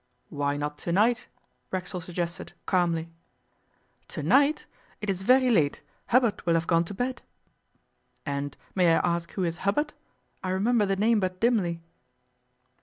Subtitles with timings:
[0.29, 1.27] 'Why not to night?'
[1.69, 3.11] Racksole suggested, calmly.
[4.07, 4.65] 'To night!
[4.99, 7.21] It is very late: Hubbard will have gone to bed.'
[8.25, 9.93] 'And may I ask who is Hubbard?
[10.43, 11.83] I remember the name but dimly.